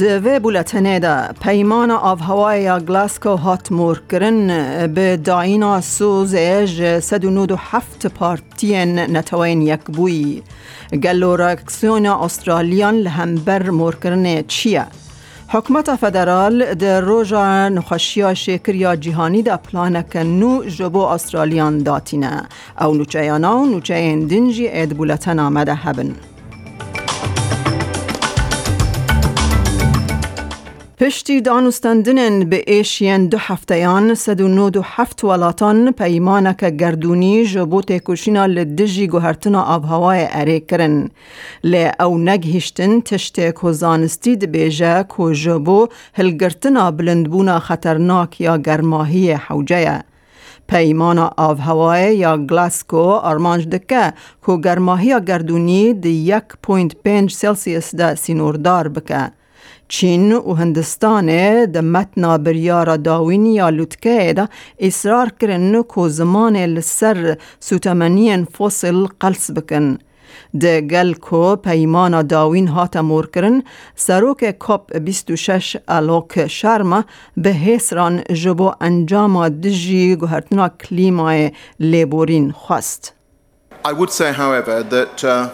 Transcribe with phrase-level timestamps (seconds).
[0.00, 4.46] کردینه دوی بولتنه دا پیمان آف هوای گلاسکو هات مور کرن
[4.86, 6.82] به داینا سوز ایج
[7.70, 10.42] هفت پارتین نتوین یک بوی.
[10.92, 14.86] گلو راکسیون استرالیان لهمبر مور کرن چیه؟
[15.48, 22.42] حکمت فدرال در روژا نخشیا شکر جهانی دا پلانک نو جبو استرالیان داتینه.
[22.80, 26.14] او نوچه و نوچه دنجی اید بولتن آمده هبن.
[31.00, 37.82] پشتی دانستندنن به ایشین دو هفتهیان سد و نو دو هفت ولاتان پیمانک گردونی جبو
[37.82, 41.10] تکوشینا لدجی گوهرتنا آب هوای اره کرن.
[41.64, 50.02] لی او نگهشتن تشتی که زانستی بیجه که جبو هلگرتنا بلندبونا خطرناک یا گرماهی حوجه.
[50.68, 54.12] پیمان آب هوای یا گلاسکو آرمانج دکه
[54.46, 59.39] که گرماهی گردونی دی یک پوینت پنج سلسیس دا سینوردار بکه.
[59.90, 61.30] چین و هندستان
[61.74, 64.44] د متنا بریارا داوینی یا لوتکه دا
[64.88, 69.96] اصرار کرن کو زمان لسر سوتمنین فوسل قلس بکن.
[70.62, 73.58] د گل کو پیمان داوین هات مور کرن
[74.04, 77.00] سروک کپ 26 الاک شرما
[77.36, 83.12] به حسران جبو انجام دجی گوهرتنا کلیمای لیبورین خواست.
[83.84, 85.50] I would say, however, that uh,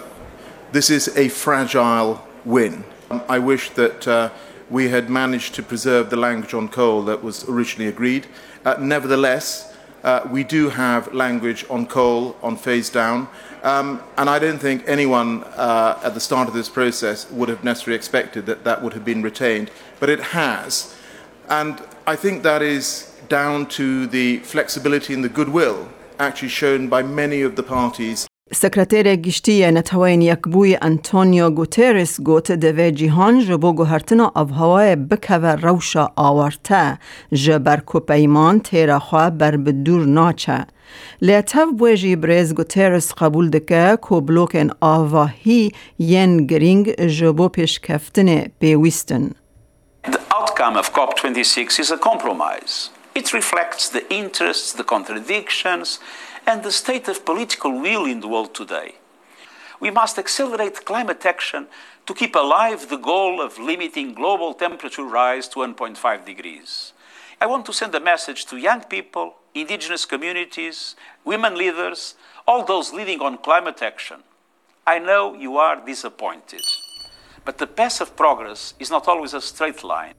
[0.72, 2.14] this is a fragile
[2.44, 2.95] win.
[3.10, 4.30] Um, I wish that uh,
[4.68, 8.26] we had managed to preserve the language on coal that was originally agreed.
[8.64, 13.28] Uh, nevertheless, uh, we do have language on coal on phase down,
[13.62, 17.62] um, and I don't think anyone uh, at the start of this process would have
[17.62, 19.70] necessarily expected that that would have been retained,
[20.00, 20.96] but it has.
[21.48, 25.88] And I think that is down to the flexibility and the goodwill
[26.18, 32.52] actually shown by many of the parties سکرتیر گشتی نتوین یک بوی انتونیو گوترس گوت
[32.52, 36.98] دوی جیهان جبو گوهرتنا هوای بکو روشا آورته
[37.32, 40.66] جبر پیمان تیرا خواه بر بدور ناچه.
[41.20, 49.34] لیتف بویجی بریز گوترس قبول دکه کو بلوکن آواهی ین گرینگ جبو پیش کفتن پیویستن.
[50.06, 52.90] The outcome of COP26 is a compromise.
[53.16, 55.98] It reflects the interests, the contradictions,
[56.46, 58.94] and the state of political will in the world today.
[59.80, 61.66] We must accelerate climate action
[62.06, 66.92] to keep alive the goal of limiting global temperature rise to 1.5 degrees.
[67.40, 72.14] I want to send a message to young people, indigenous communities, women leaders,
[72.46, 74.22] all those leading on climate action.
[74.86, 76.62] I know you are disappointed,
[77.44, 80.14] but the path of progress is not always a straight line.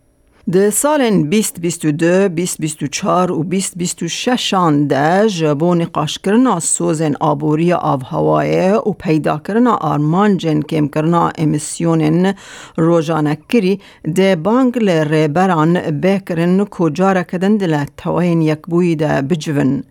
[0.54, 4.54] د سالن 2022 2024 و 2026
[4.90, 12.34] ده جبو نقاش کرنا سوزن آبوری آب هوای و پیدا کرنا آرمانجن کم کرنا امیسیونن
[12.78, 13.80] روزانه کری
[14.16, 19.84] ده بانگ لربران بکرن کجا کدن دل توین یک بوی ده بجون.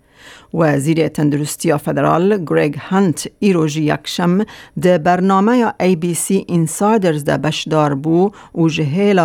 [0.54, 4.44] وزیر تندرستی فدرال گریگ هانت ایروژی یکشم
[4.82, 9.18] ده برنامه ای بی سی اینسایدرز ده بشدار بو و جهیل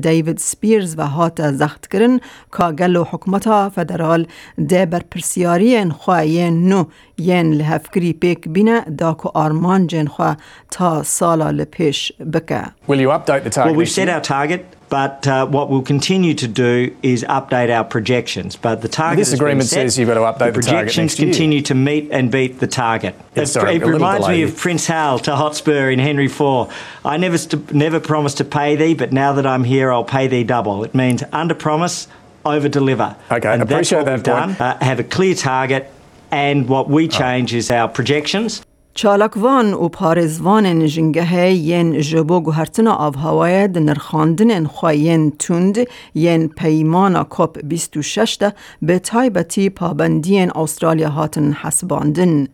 [0.00, 2.20] دیوید سپیرز و هات زخت کرن
[2.58, 4.26] که گلو حکمتا فدرال
[4.68, 6.84] ده بر پرسیاری خواهی نو
[7.18, 10.36] ین لحفکری پیک بینه دا که آرمان جن خواه
[10.70, 13.66] تا سالا لپیش بکه Will you update the target?
[13.66, 14.64] Well, we've set our target.
[14.94, 18.54] But uh, what we'll continue to do is update our projections.
[18.54, 19.18] But the target.
[19.18, 22.30] This agreement set, says you've got to update the, the projections continue to meet and
[22.30, 23.16] beat the target.
[23.34, 26.72] It, sorry, it reminds me of Prince Hal to Hotspur in Henry IV.
[27.04, 30.28] I never st- never promised to pay thee, but now that I'm here, I'll pay
[30.28, 30.84] thee double.
[30.84, 32.06] It means under promise,
[32.44, 33.16] over deliver.
[33.32, 34.50] Okay, and appreciate that's that we've done.
[34.52, 35.90] Uh, have a clear target,
[36.30, 38.62] and what we change is our projections.
[38.96, 45.78] چالکوان و پارزوان جنگه ین جبو گوهرتنا آب هوای نرخاندن خواین تند
[46.14, 48.52] ین پیمانا کپ 26 ده
[48.82, 52.48] به تایبتی پابندین استرالیا هاتن حسباندن.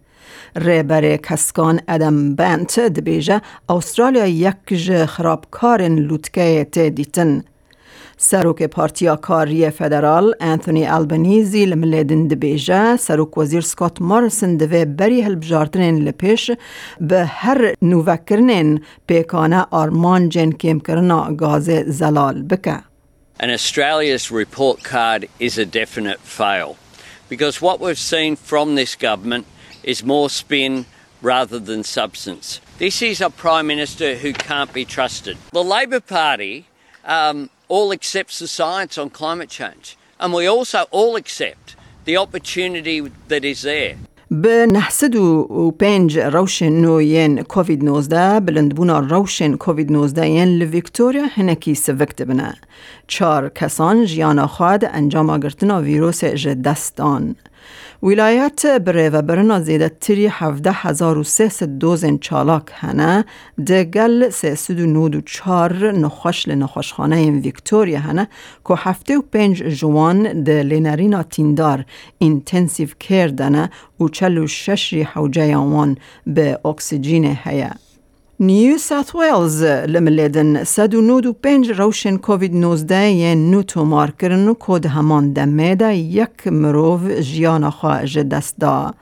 [0.56, 7.44] ریبر کسکان ادم بنت دبیجه استرالیا یک خرابکارن لوتکه دیتن.
[8.19, 15.97] سروک پارتیا کاری فدرال انتونی البنیزی لملیدن دبیجه سروک وزیر سکوت مارسن دوی بری هلبجارتنین
[16.03, 16.51] لپیش
[17.01, 22.83] به هر نووکرنین پیکانه آرمان جن کم کرنا گاز زلال بکه.
[23.39, 26.77] And Australia's report card is a definite fail
[27.29, 29.45] because what we've seen from this government
[29.83, 30.85] is more spin,
[31.21, 32.61] rather than substance.
[32.77, 35.37] This is a Prime Minister who can't be trusted.
[35.51, 36.67] The Labor Party
[37.03, 39.86] um, all accepts the science on climate change,
[40.20, 41.66] and we also all accept
[42.08, 43.96] the opportunity that is there.
[44.32, 52.22] به 905 روشن نو ین کووید 19 بلندبونا روشن کووید 19 ین لویکتوریا هنکی سوکت
[52.22, 52.54] بنه.
[53.08, 57.36] چار کسان جیانا خواد انجام آگرتنا ویروس جدستان.
[58.02, 63.24] ولایت بره و برنا زیده تری هفده هزار و سه دوزن چالاک هنه
[63.66, 68.28] ده گل سه سدو نود و چار نخوش لنخوشخانه این ویکتوریا هنه
[68.68, 71.84] که هفته و پنج جوان ده لینرینا تیندار
[72.18, 73.70] اینتنسیو کر دنه
[74.00, 75.96] و چلو شش ری حوجه وان
[76.26, 77.70] به اکسیجین هیه.
[78.42, 84.10] نیو ساوت ویلز لملیدن سد و نود و پنج روشن کووید نوزده یه نو تومار
[84.10, 88.94] کرن و کود همان دمه ده یک مروف جیان خواه دست دا.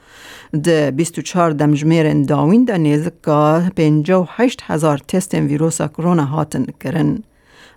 [0.65, 7.23] ده 24 دمجمیرن داوین ده نیزکا پنجا و هشت هزار تست ویروسا کرونا هاتن کرن.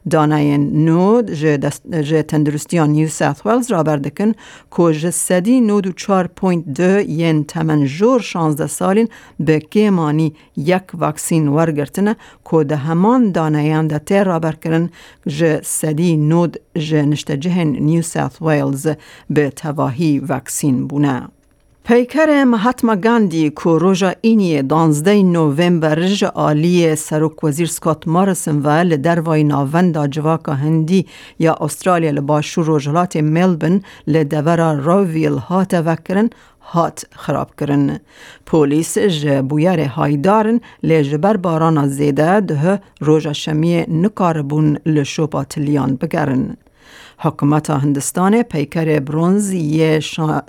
[0.10, 1.32] دانای نود
[2.02, 4.32] جه تندرستیان نیو ساوت ویلز را بردکن.
[4.78, 9.08] که جه سدی نود و چار پوینت دو ین تمن جور شانزده سالین
[9.40, 12.16] به کیمانی یک واکسین ورگرتنه
[12.52, 14.90] که ده همان دانایان ده تیر را برکرن
[15.28, 18.88] جه سدی نود جه نشته نیو ساوت ویلز
[19.30, 21.28] به تواهی واکسین بونه.
[21.84, 28.70] پیکر مهاتما گاندی که روژا اینی دانزده نوومبر رج آلی سروک وزیر سکات مارسن و
[28.70, 31.06] لدروای ناوندا جواکا هندی
[31.40, 36.30] یا استرالیا لباشو روژلات ملبن لدورا راویل هات وکرن
[36.62, 38.00] هات خراب کرن.
[38.46, 46.58] پولیس جه بویر هایدارن لجبر باران زیده ده روژا شمیه نکاربون لشوپا تلیان بگرن.
[47.24, 50.00] حکومت هندستان پیکر برونز یه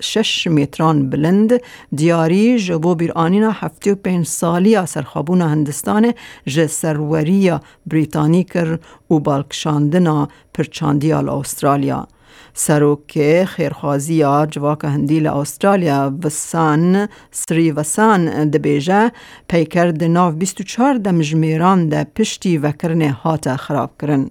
[0.01, 1.53] شش متران بلند
[1.95, 6.15] دیاری جبو بیرانینا هفته و پنج سالی سرخابون هندستان
[6.47, 7.53] جه سروری
[7.87, 8.79] بریتانی کر
[9.11, 12.09] و بالکشاندنا پرچاندی استرالیا.
[12.55, 19.13] سروک خیرخوازی جواک هندی استرالیا وسان سری وسان دبیجه
[19.49, 24.29] پیکر دناف 24 دمجمیران ده پشتی وکرن هات خراب کرن.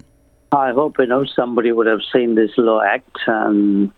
[0.53, 3.93] I hope you know somebody would have seen this law act um,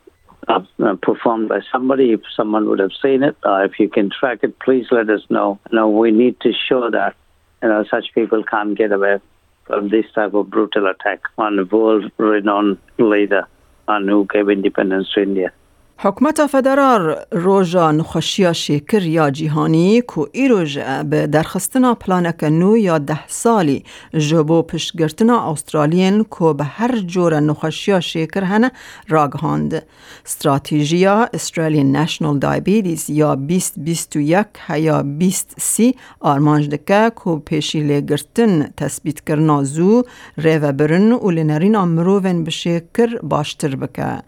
[0.47, 0.61] uh,
[1.01, 2.11] performed by somebody.
[2.11, 5.21] If someone would have seen it, uh, if you can track it, please let us
[5.29, 5.59] know.
[5.71, 7.15] You know, we need to show that
[7.63, 9.19] you know such people can't get away
[9.65, 13.47] from this type of brutal attack on a world-renowned leader
[13.87, 15.51] and who gave independence to India.
[15.97, 22.97] حکومت فدرال روژا نخوشیا شکر یا جیهانی کو ای روژا به درخستنا پلانک نو یا
[22.97, 23.83] ده سالی
[24.17, 28.71] جبو پشگرتنا استرالین کو به هر جور نخوشیا شکر هنه
[29.07, 29.83] راگهاند.
[30.25, 39.63] استراتیجیا استرالیان نشنل دایبیدیز یا 2021 یا 2030 آرمانج دکه کو پیشی لگرتن تثبیت کرنا
[39.63, 40.03] زو
[40.37, 44.23] ریو برن و لنرین مروون بشکر باشتر بکه.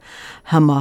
[0.46, 0.80] هما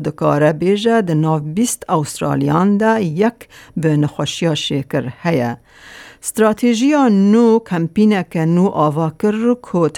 [0.00, 5.56] مروف دکاره بیجه ده ناو بیست استرالیان ده یک به نخوشیا شکر هیا.
[6.22, 9.88] استراتیجیا نو کمپینک نو آوا کر کو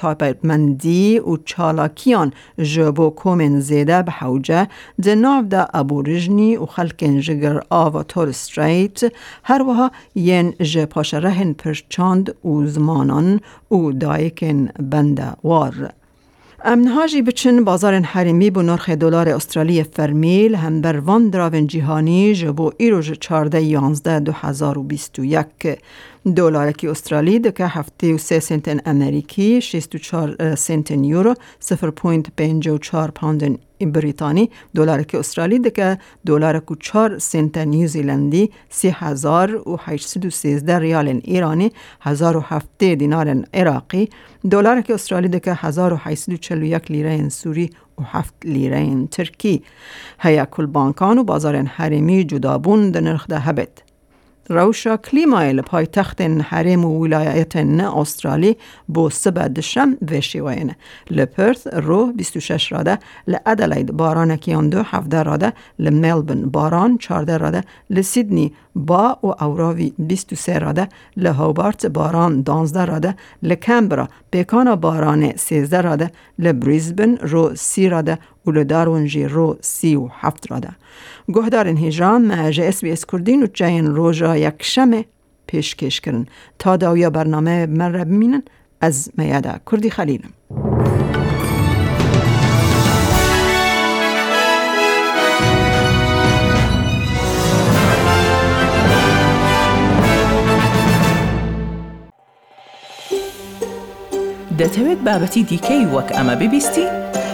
[0.44, 4.68] مندی و چالاکیان جبو کومن زیده به حوجه
[5.02, 7.60] ده ناو ده ابورجنی و خلکن جگر
[8.08, 9.12] تور ستریت
[9.44, 13.40] هر وها ین جه پاشرهن پرچاند و زمانان
[13.70, 16.01] و دایکن بنده وار.
[16.64, 22.72] امنهاجی بچن بازار حریمی بو نرخ دلار استرالی فرمیل هم بر وان دراون جیهانی جبو
[22.76, 25.46] ایروژ 14 11 2021
[26.26, 34.50] دلار کی استرالی دکه هفته و سه سنت امریکی 64 سنت یورو 0.54 پوند بریتانی.
[34.74, 44.08] دلار کی استرالی دکه دلار کو 4 سنت نیوزیلندی 3813 ریال ایرانی 1007 دینار عراقی.
[44.50, 49.62] دلار کی استرالی دکه 1841 لیره سوری و 7 لیره ترکی.
[50.18, 53.91] هیا کل بانکان و بازار حریمی جدابون در نرخ ده هبت
[54.48, 58.56] روشا کلیمای لپای تخت حرم و ولایت استرالی
[58.88, 60.74] بو سبا دشم وشیوین
[61.10, 68.52] لپرث رو 26 راده لعدلید باران کیان دو 17 راده لملبن باران 14 راده لسیدنی
[68.74, 77.16] با و اوراوی 23 راده لهوبارت باران 12 راده لکمبرا پیکان باران 13 راده لبریزبن
[77.16, 79.28] رو 30 راده ولدار سی
[79.60, 80.70] سيو هفت راده
[81.28, 85.04] گهدارن هجران مع اس بي اس کردین و جاين روجا شمه
[85.46, 86.26] پیش کش کرن.
[86.58, 88.42] تا داویا برنامه من را ببینن
[88.80, 90.32] از میاده کردی خلیلم.
[104.58, 106.86] دەتەوێت بابەتی دیکەی وەک ئەمە ببیستی؟